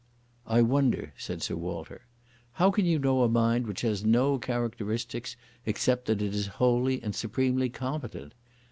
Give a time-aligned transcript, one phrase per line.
[0.47, 2.07] "I wonder," said Sir Walter.
[2.53, 7.03] "How can you know a mind which has no characteristics except that it is wholly
[7.03, 8.33] and supremely competent?